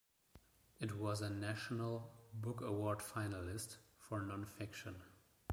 It 0.79 0.97
was 0.97 1.21
a 1.21 1.29
National 1.29 2.11
Book 2.33 2.61
Award 2.61 3.01
finalist 3.01 3.77
for 3.99 4.19
non-fiction. 4.23 4.95